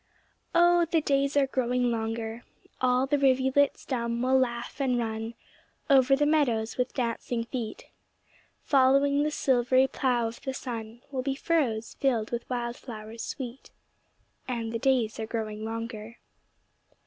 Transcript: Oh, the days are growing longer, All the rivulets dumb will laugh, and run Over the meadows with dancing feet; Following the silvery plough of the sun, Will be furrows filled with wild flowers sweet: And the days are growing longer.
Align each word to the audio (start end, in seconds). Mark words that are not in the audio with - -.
Oh, 0.55 0.85
the 0.85 0.99
days 0.99 1.37
are 1.37 1.45
growing 1.45 1.91
longer, 1.91 2.43
All 2.81 3.05
the 3.05 3.19
rivulets 3.19 3.85
dumb 3.85 4.19
will 4.23 4.39
laugh, 4.39 4.81
and 4.81 4.97
run 4.97 5.35
Over 5.91 6.15
the 6.15 6.25
meadows 6.25 6.75
with 6.75 6.95
dancing 6.95 7.43
feet; 7.43 7.85
Following 8.63 9.21
the 9.21 9.29
silvery 9.29 9.85
plough 9.85 10.25
of 10.25 10.41
the 10.41 10.55
sun, 10.55 11.03
Will 11.11 11.21
be 11.21 11.35
furrows 11.35 11.93
filled 11.99 12.31
with 12.31 12.49
wild 12.49 12.77
flowers 12.77 13.21
sweet: 13.21 13.69
And 14.47 14.71
the 14.71 14.79
days 14.79 15.19
are 15.19 15.27
growing 15.27 15.63
longer. 15.63 16.17